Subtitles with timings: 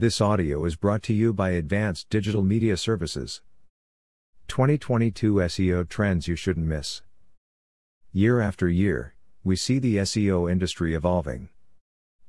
[0.00, 3.42] This audio is brought to you by Advanced Digital Media Services.
[4.48, 7.02] 2022 SEO trends you shouldn't miss.
[8.10, 11.50] Year after year, we see the SEO industry evolving.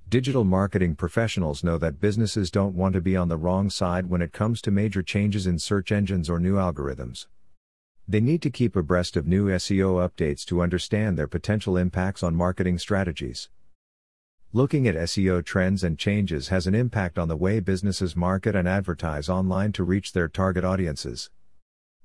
[0.09, 4.21] Digital marketing professionals know that businesses don't want to be on the wrong side when
[4.21, 7.27] it comes to major changes in search engines or new algorithms.
[8.05, 12.35] They need to keep abreast of new SEO updates to understand their potential impacts on
[12.35, 13.47] marketing strategies.
[14.53, 18.67] Looking at SEO trends and changes has an impact on the way businesses market and
[18.67, 21.29] advertise online to reach their target audiences.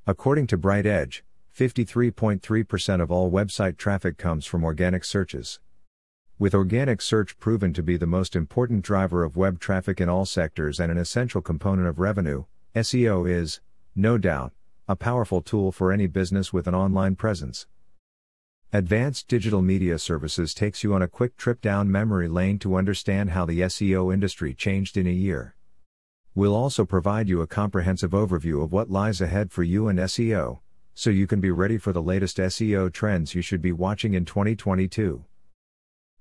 [0.07, 1.23] According to BrightEdge,
[1.53, 5.59] 53.3% of all website traffic comes from organic searches.
[6.39, 10.25] With organic search proven to be the most important driver of web traffic in all
[10.25, 12.45] sectors and an essential component of revenue,
[12.77, 13.61] SEO is,
[13.97, 14.53] no doubt,
[14.87, 17.67] a powerful tool for any business with an online presence.
[18.73, 23.31] Advanced Digital Media Services takes you on a quick trip down memory lane to understand
[23.31, 25.55] how the SEO industry changed in a year.
[26.35, 30.59] We'll also provide you a comprehensive overview of what lies ahead for you and SEO,
[30.95, 34.25] so you can be ready for the latest SEO trends you should be watching in
[34.25, 35.25] 2022.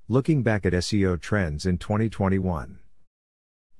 [0.08, 2.78] Looking back at SEO trends in 2021.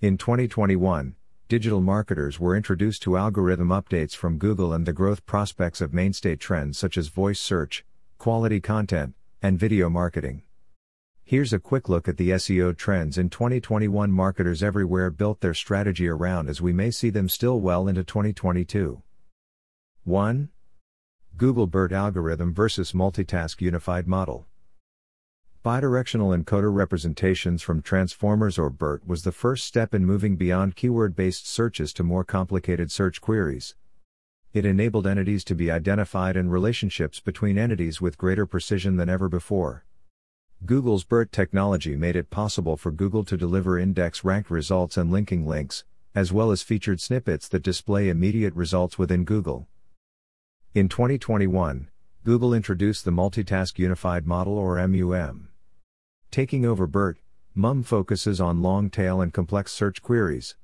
[0.02, 1.16] In 2021,
[1.48, 6.36] digital marketers were introduced to algorithm updates from Google and the growth prospects of mainstay
[6.36, 7.86] trends such as voice search,
[8.26, 10.42] quality content, and video marketing.
[11.24, 16.08] Here's a quick look at the SEO trends in 2021 marketers everywhere built their strategy
[16.08, 19.04] around as we may see them still well into 2022.
[20.06, 20.50] 1.
[21.38, 24.48] Google BERT algorithm versus multitask unified model.
[25.64, 31.16] Bidirectional encoder representations from transformers or BERT was the first step in moving beyond keyword
[31.16, 33.76] based searches to more complicated search queries.
[34.56, 39.28] It enabled entities to be identified and relationships between entities with greater precision than ever
[39.28, 39.84] before.
[40.66, 45.46] Google's BERT technology made it possible for Google to deliver index ranked results and linking
[45.46, 45.84] links,
[46.16, 49.68] as well as featured snippets that display immediate results within Google.
[50.74, 51.90] In 2021,
[52.24, 55.50] Google introduced the Multitask Unified Model or MUM.
[56.32, 57.18] Taking over BERT,
[57.56, 60.56] MUM focuses on long tail and complex search queries.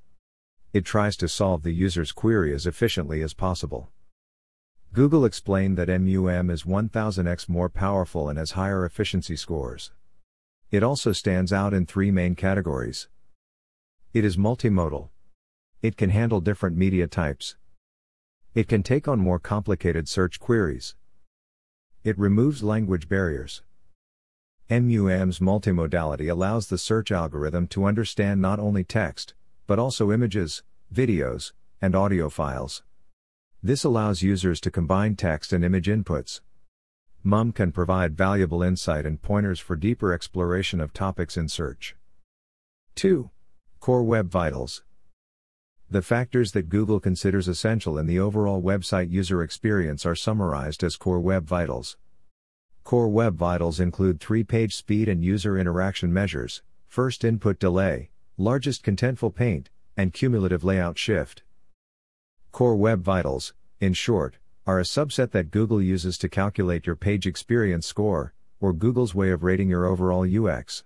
[0.73, 3.89] It tries to solve the user's query as efficiently as possible.
[4.93, 9.91] Google explained that MUM is 1000x more powerful and has higher efficiency scores.
[10.69, 13.09] It also stands out in three main categories.
[14.13, 15.09] It is multimodal.
[15.81, 17.57] It can handle different media types.
[18.53, 20.95] It can take on more complicated search queries.
[22.05, 23.61] It removes language barriers.
[24.69, 29.33] MUM's multimodality allows the search algorithm to understand not only text,
[29.71, 32.83] but also images, videos, and audio files.
[33.63, 36.41] This allows users to combine text and image inputs.
[37.23, 41.95] MUM can provide valuable insight and pointers for deeper exploration of topics in search.
[42.95, 43.29] 2.
[43.79, 44.83] Core Web Vitals.
[45.89, 50.97] The factors that Google considers essential in the overall website user experience are summarized as
[50.97, 51.95] Core Web Vitals.
[52.83, 58.10] Core Web Vitals include three page speed and user interaction measures, first input delay,
[58.41, 61.43] largest contentful paint, and cumulative layout shift.
[62.51, 67.27] Core Web Vitals, in short, are a subset that Google uses to calculate your page
[67.27, 70.83] experience score, or Google's way of rating your overall UX.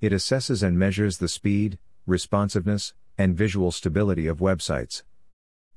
[0.00, 5.02] It assesses and measures the speed, responsiveness, and visual stability of websites.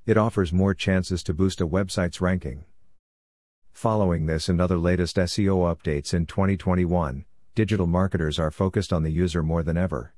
[0.05, 2.65] It offers more chances to boost a website's ranking.
[3.71, 9.11] Following this and other latest SEO updates in 2021, digital marketers are focused on the
[9.11, 10.13] user more than ever.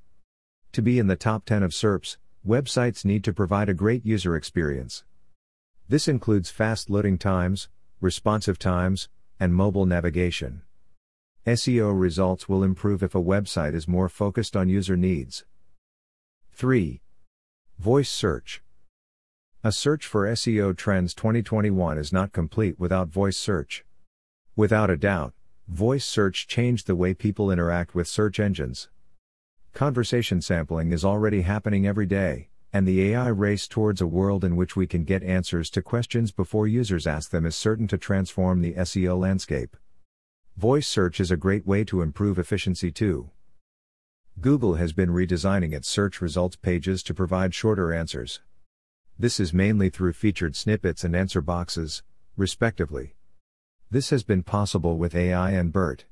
[0.76, 4.36] To be in the top 10 of SERPs, websites need to provide a great user
[4.36, 5.06] experience.
[5.88, 7.70] This includes fast loading times,
[8.02, 9.08] responsive times,
[9.40, 10.64] and mobile navigation.
[11.48, 15.46] SEO results will improve if a website is more focused on user needs.
[16.52, 17.00] 3.
[17.80, 18.62] Voice search.
[19.64, 23.86] A search for SEO Trends 2021 is not complete without voice search.
[24.58, 25.34] Without a doubt,
[25.70, 28.90] voice search changed the way people interact with search engines.
[29.76, 34.56] Conversation sampling is already happening every day, and the AI race towards a world in
[34.56, 38.62] which we can get answers to questions before users ask them is certain to transform
[38.62, 39.76] the SEO landscape.
[40.56, 43.32] Voice search is a great way to improve efficiency too.
[44.40, 48.40] Google has been redesigning its search results pages to provide shorter answers.
[49.20, 52.02] This is mainly through featured snippets and answer boxes,
[52.38, 53.16] respectively.
[53.92, 56.06] This has been possible with AI and BERT.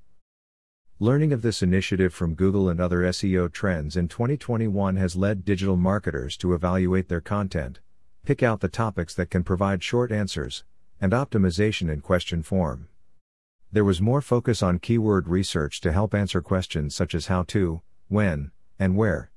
[1.00, 5.76] Learning of this initiative from Google and other SEO trends in 2021 has led digital
[5.76, 7.80] marketers to evaluate their content,
[8.24, 10.64] pick out the topics that can provide short answers,
[11.02, 12.90] and optimization in question form.
[13.72, 17.82] There was more focus on keyword research to help answer questions such as how to,
[18.08, 19.32] when, and where.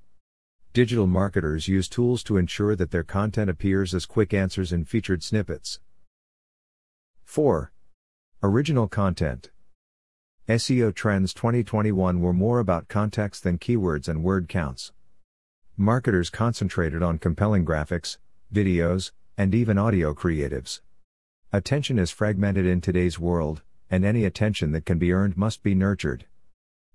[0.75, 5.23] Digital marketers use tools to ensure that their content appears as quick answers in featured
[5.23, 5.81] snippets.
[7.25, 7.73] 4.
[8.43, 9.51] Original content.
[10.49, 14.93] SEO trends 2021 were more about context than keywords and word counts.
[15.77, 18.19] Marketers concentrated on compelling graphics,
[18.55, 20.83] videos, and even audio creatives.
[21.53, 25.75] Attention is fragmented in today's world, and any attention that can be earned must be
[25.75, 26.27] nurtured.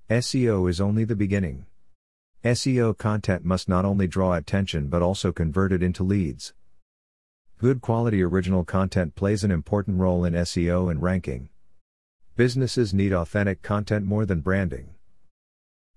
[0.09, 1.65] SEO is only the beginning.
[2.45, 6.53] SEO content must not only draw attention but also convert it into leads.
[7.57, 11.49] Good quality original content plays an important role in SEO and ranking.
[12.37, 14.91] Businesses need authentic content more than branding.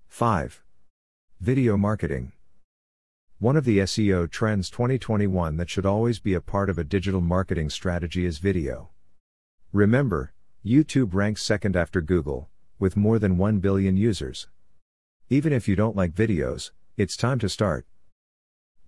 [0.09, 0.61] 5.
[1.39, 2.33] Video marketing.
[3.39, 7.21] One of the SEO trends 2021 that should always be a part of a digital
[7.21, 8.89] marketing strategy is video.
[9.71, 10.33] Remember,
[10.63, 12.49] YouTube ranks second after Google,
[12.79, 14.49] with more than 1 billion users.
[15.29, 17.85] Even if you don't like videos, it's time to start.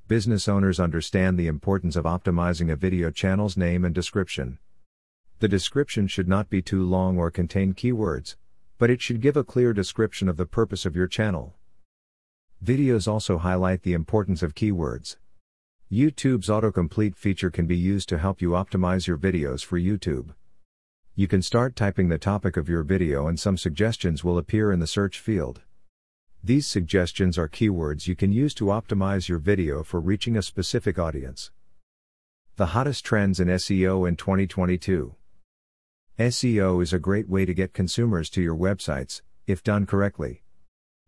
[0.09, 4.59] Business owners understand the importance of optimizing a video channel's name and description.
[5.39, 8.35] The description should not be too long or contain keywords,
[8.79, 11.53] but it should give a clear description of the purpose of your channel.
[12.63, 15.17] Videos also highlight the importance of keywords.
[15.91, 20.33] YouTube's autocomplete feature can be used to help you optimize your videos for YouTube.
[21.13, 24.79] You can start typing the topic of your video and some suggestions will appear in
[24.79, 25.61] the search field.
[26.43, 30.97] These suggestions are keywords you can use to optimize your video for reaching a specific
[30.97, 31.51] audience.
[32.55, 35.13] The hottest trends in SEO in 2022.
[36.19, 40.43] SEO is a great way to get consumers to your websites, if done correctly.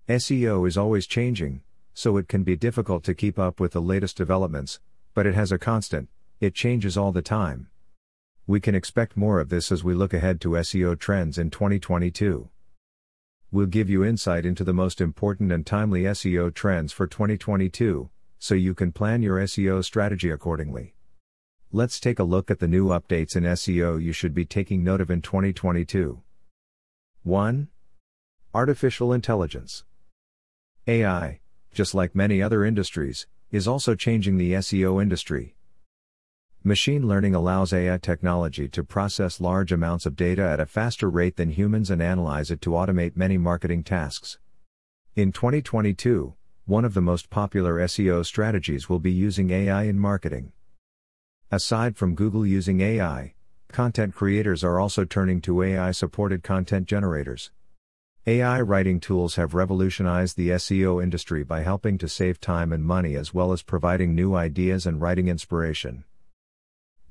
[0.08, 1.62] SEO is always changing,
[1.94, 4.80] so it can be difficult to keep up with the latest developments,
[5.14, 6.10] but it has a constant,
[6.40, 7.70] it changes all the time.
[8.48, 12.50] We can expect more of this as we look ahead to SEO trends in 2022
[13.52, 18.54] we'll give you insight into the most important and timely SEO trends for 2022, so
[18.54, 20.94] you can plan your SEO strategy accordingly.
[21.72, 25.02] Let's take a look at the new updates in SEO you should be taking note
[25.02, 26.20] of in 2022.
[27.22, 27.68] 1.
[28.56, 29.84] Artificial Intelligence.
[30.88, 35.54] AI, just like many other industries, is also changing the SEO industry.
[36.64, 41.36] Machine learning allows AI technology to process large amounts of data at a faster rate
[41.36, 44.40] than humans and analyze it to automate many marketing tasks.
[45.16, 46.34] In 2022,
[46.66, 50.52] one of the most popular SEO strategies will be using AI in marketing.
[51.52, 53.34] Aside from Google using AI,
[53.70, 57.50] content creators are also turning to AI supported content generators.
[58.28, 63.16] AI writing tools have revolutionized the SEO industry by helping to save time and money
[63.16, 66.04] as well as providing new ideas and writing inspiration.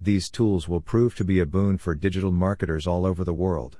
[0.00, 3.78] These tools will prove to be a boon for digital marketers all over the world.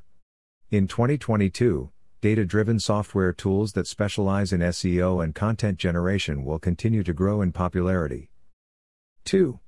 [0.73, 7.05] In 2022, data driven software tools that specialize in SEO and content generation will continue
[7.05, 8.33] to grow in popularity.
[9.25, 9.61] 2.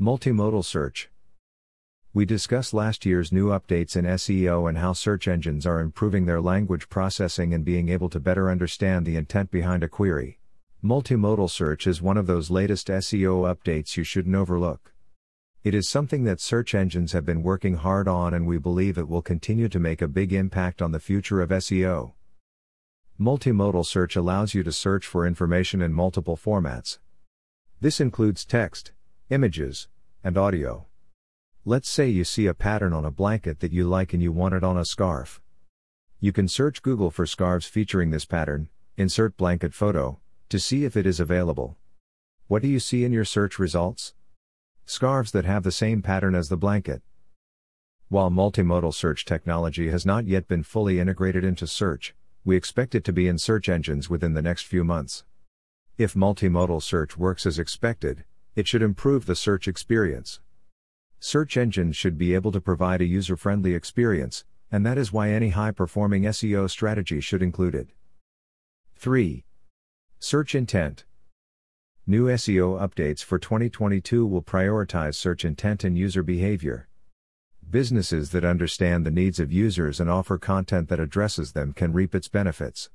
[0.00, 1.08] Multimodal search.
[2.12, 6.40] We discussed last year's new updates in SEO and how search engines are improving their
[6.40, 10.40] language processing and being able to better understand the intent behind a query.
[10.82, 14.92] Multimodal search is one of those latest SEO updates you shouldn't overlook.
[15.62, 19.08] It is something that search engines have been working hard on, and we believe it
[19.08, 22.14] will continue to make a big impact on the future of SEO.
[23.20, 26.98] Multimodal search allows you to search for information in multiple formats.
[27.80, 28.90] This includes text,
[29.30, 29.88] images,
[30.22, 30.84] and audio.
[31.64, 34.52] Let's say you see a pattern on a blanket that you like and you want
[34.52, 35.40] it on a scarf.
[36.20, 40.20] You can search Google for scarves featuring this pattern, insert blanket photo,
[40.50, 41.78] to see if it is available.
[42.48, 44.12] What do you see in your search results?
[44.84, 47.00] Scarves that have the same pattern as the blanket.
[48.10, 53.04] While multimodal search technology has not yet been fully integrated into search, we expect it
[53.04, 55.24] to be in search engines within the next few months.
[55.96, 58.24] If multimodal search works as expected,
[58.56, 60.40] it should improve the search experience.
[61.20, 65.30] Search engines should be able to provide a user friendly experience, and that is why
[65.30, 67.88] any high performing SEO strategy should include it.
[68.96, 69.44] 3.
[70.18, 71.04] Search intent.
[72.06, 76.88] New SEO updates for 2022 will prioritize search intent and user behavior.
[77.68, 82.14] Businesses that understand the needs of users and offer content that addresses them can reap
[82.14, 82.90] its benefits.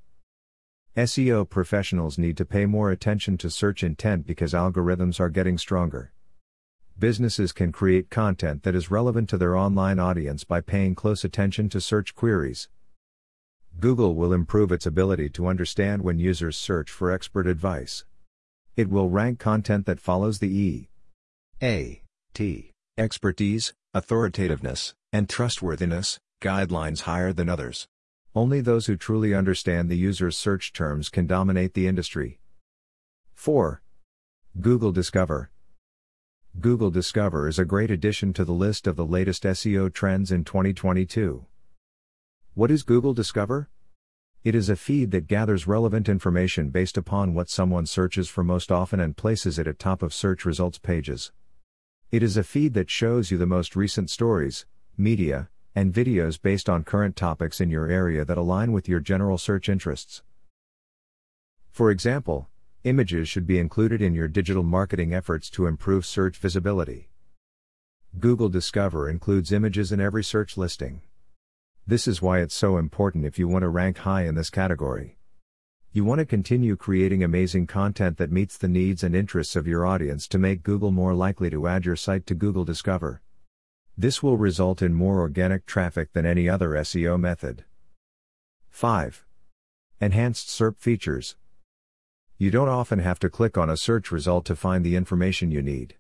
[0.97, 6.11] SEO professionals need to pay more attention to search intent because algorithms are getting stronger.
[6.97, 11.69] Businesses can create content that is relevant to their online audience by paying close attention
[11.69, 12.67] to search queries.
[13.79, 18.03] Google will improve its ability to understand when users search for expert advice.
[18.75, 20.89] It will rank content that follows the E.
[21.61, 22.01] A.
[22.33, 22.71] T.
[22.97, 27.87] Expertise, authoritativeness, and trustworthiness guidelines higher than others.
[28.35, 32.39] Only those who truly understand the user's search terms can dominate the industry.
[33.33, 33.81] 4.
[34.61, 35.49] Google Discover.
[36.59, 40.43] Google Discover is a great addition to the list of the latest SEO trends in
[40.43, 41.45] 2022.
[42.53, 43.69] What is Google Discover?
[44.43, 48.71] It is a feed that gathers relevant information based upon what someone searches for most
[48.71, 51.31] often and places it at top of search results pages.
[52.11, 54.65] It is a feed that shows you the most recent stories,
[54.97, 59.37] media, and videos based on current topics in your area that align with your general
[59.37, 60.23] search interests.
[61.71, 62.49] For example,
[62.83, 67.09] images should be included in your digital marketing efforts to improve search visibility.
[68.17, 71.01] Google Discover includes images in every search listing.
[71.85, 75.17] This is why it's so important if you want to rank high in this category.
[75.91, 79.85] You want to continue creating amazing content that meets the needs and interests of your
[79.85, 83.21] audience to make Google more likely to add your site to Google Discover.
[83.99, 87.65] This will result in more organic traffic than any other SEO method.
[88.69, 89.25] 5.
[89.99, 91.35] Enhanced SERP features.
[92.37, 95.61] You don't often have to click on a search result to find the information you
[95.61, 95.95] need.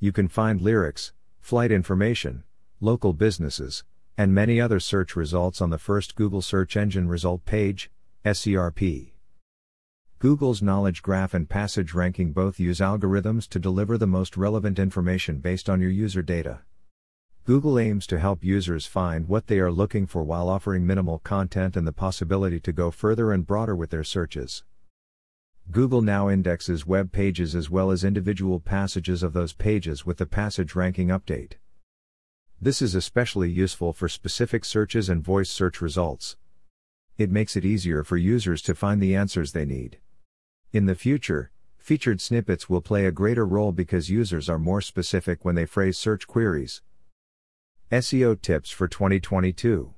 [0.00, 2.42] You can find lyrics, flight information,
[2.80, 3.84] local businesses,
[4.18, 7.88] and many other search results on the first Google search engine result page,
[8.24, 9.12] SERP.
[10.18, 15.38] Google's Knowledge Graph and Passage Ranking both use algorithms to deliver the most relevant information
[15.38, 16.62] based on your user data.
[17.44, 21.76] Google aims to help users find what they are looking for while offering minimal content
[21.76, 24.62] and the possibility to go further and broader with their searches.
[25.72, 30.26] Google now indexes web pages as well as individual passages of those pages with the
[30.26, 31.54] passage ranking update.
[32.60, 36.36] This is especially useful for specific searches and voice search results.
[37.18, 39.98] It makes it easier for users to find the answers they need.
[40.72, 45.44] In the future, featured snippets will play a greater role because users are more specific
[45.44, 46.82] when they phrase search queries.
[47.92, 49.92] SEO tips for 2022.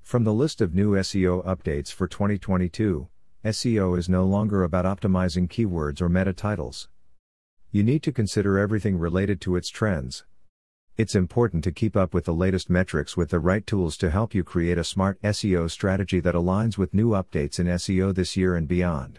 [0.00, 3.08] From the list of new SEO updates for 2022,
[3.44, 6.88] SEO is no longer about optimizing keywords or meta titles.
[7.72, 10.24] You need to consider everything related to its trends.
[10.96, 14.32] It's important to keep up with the latest metrics with the right tools to help
[14.32, 18.54] you create a smart SEO strategy that aligns with new updates in SEO this year
[18.54, 19.18] and beyond.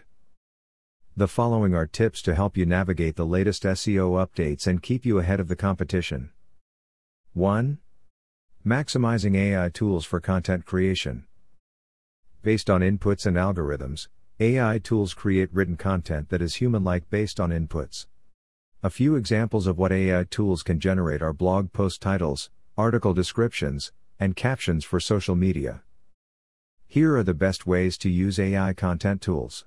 [1.14, 5.18] The following are tips to help you navigate the latest SEO updates and keep you
[5.18, 6.30] ahead of the competition.
[7.36, 7.76] 1.
[8.66, 11.26] Maximizing AI tools for content creation.
[12.42, 14.08] Based on inputs and algorithms,
[14.40, 18.06] AI tools create written content that is human like based on inputs.
[18.82, 23.92] A few examples of what AI tools can generate are blog post titles, article descriptions,
[24.18, 25.82] and captions for social media.
[26.88, 29.66] Here are the best ways to use AI content tools.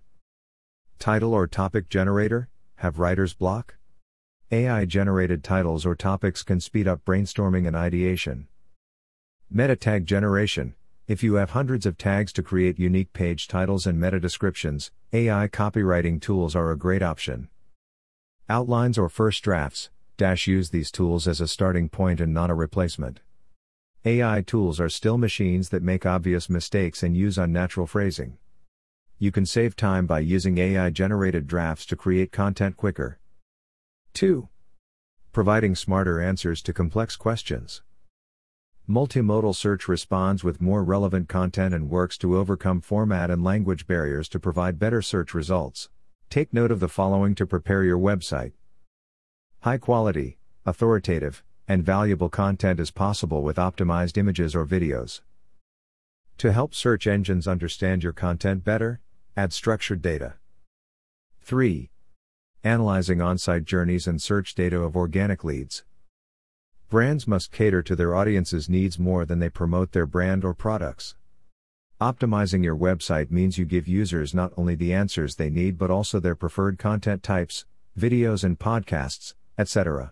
[0.97, 3.75] Title or topic generator, have writer's block?
[4.51, 8.47] AI generated titles or topics can speed up brainstorming and ideation.
[9.47, 10.73] Meta tag generation.
[11.07, 15.49] If you have hundreds of tags to create unique page titles and meta descriptions, AI
[15.49, 17.49] copywriting tools are a great option.
[18.49, 22.55] Outlines or first drafts, dash use these tools as a starting point and not a
[22.55, 23.19] replacement.
[24.03, 28.39] AI tools are still machines that make obvious mistakes and use unnatural phrasing.
[29.19, 33.19] You can save time by using AI generated drafts to create content quicker.
[34.19, 34.49] 2.
[35.31, 37.83] Providing smarter answers to complex questions.
[38.85, 44.27] Multimodal search responds with more relevant content and works to overcome format and language barriers
[44.27, 45.87] to provide better search results.
[46.29, 48.51] Take note of the following to prepare your website.
[49.61, 55.21] High quality, authoritative, and valuable content is possible with optimized images or videos.
[56.39, 58.99] To help search engines understand your content better,
[59.37, 60.33] add structured data.
[61.39, 61.89] 3.
[62.65, 65.85] Analyzing on site journeys and search data of organic leads.
[66.89, 71.15] Brands must cater to their audience's needs more than they promote their brand or products.
[72.01, 76.19] Optimizing your website means you give users not only the answers they need but also
[76.19, 77.65] their preferred content types,
[77.97, 80.11] videos and podcasts, etc.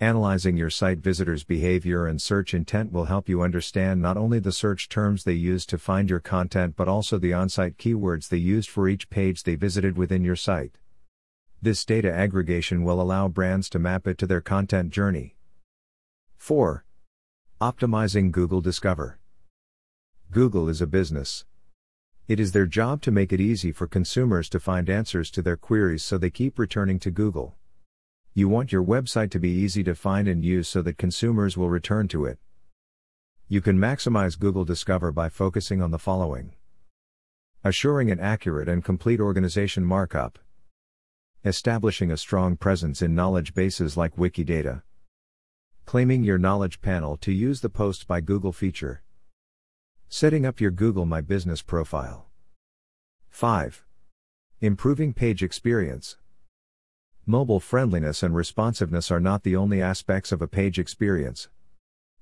[0.00, 4.52] Analyzing your site visitors' behavior and search intent will help you understand not only the
[4.52, 8.36] search terms they used to find your content but also the on site keywords they
[8.36, 10.76] used for each page they visited within your site.
[11.60, 15.34] This data aggregation will allow brands to map it to their content journey.
[16.36, 16.84] 4.
[17.60, 19.18] Optimizing Google Discover.
[20.30, 21.44] Google is a business.
[22.28, 25.56] It is their job to make it easy for consumers to find answers to their
[25.56, 27.56] queries so they keep returning to Google.
[28.34, 31.70] You want your website to be easy to find and use so that consumers will
[31.70, 32.38] return to it.
[33.48, 36.52] You can maximize Google Discover by focusing on the following
[37.64, 40.38] assuring an accurate and complete organization markup.
[41.44, 44.82] Establishing a strong presence in knowledge bases like Wikidata.
[45.86, 49.04] Claiming your knowledge panel to use the Post by Google feature.
[50.08, 52.26] Setting up your Google My Business profile.
[53.30, 53.84] 5.
[54.60, 56.16] Improving page experience.
[57.24, 61.48] Mobile friendliness and responsiveness are not the only aspects of a page experience.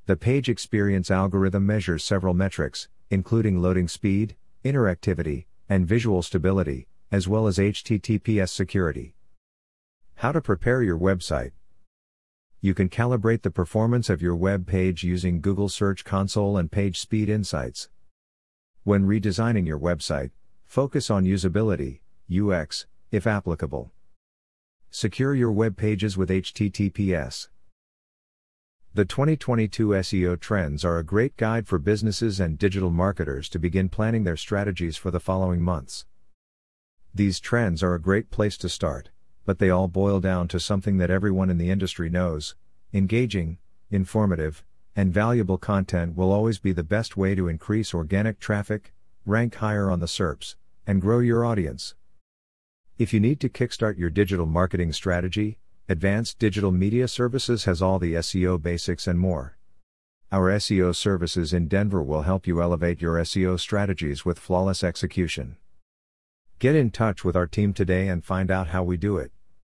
[0.05, 7.29] The page experience algorithm measures several metrics, including loading speed, interactivity, and visual stability, as
[7.29, 9.15] well as HTTPS security.
[10.17, 11.53] How to prepare your website.
[12.61, 16.99] You can calibrate the performance of your web page using Google Search Console and Page
[16.99, 17.89] Speed Insights.
[18.83, 20.31] When redesigning your website,
[20.65, 23.93] focus on usability, UX, if applicable.
[24.91, 27.49] Secure your web pages with HTTPS.
[28.95, 33.91] The 2022 SEO trends are a great guide for businesses and digital marketers to begin
[33.91, 36.07] planning their strategies for the following months.
[37.17, 39.09] These trends are a great place to start,
[39.47, 42.55] but they all boil down to something that everyone in the industry knows
[42.93, 43.57] engaging,
[43.91, 44.63] informative,
[44.95, 48.93] and valuable content will always be the best way to increase organic traffic,
[49.25, 50.57] rank higher on the SERPs,
[50.87, 51.95] and grow your audience.
[52.99, 55.57] If you need to kickstart your digital marketing strategy,
[55.89, 59.57] Advanced Digital Media Services has all the SEO basics and more.
[60.31, 65.57] Our SEO services in Denver will help you elevate your SEO strategies with flawless execution.
[66.59, 69.31] Get in touch with our team today and find out how we do it.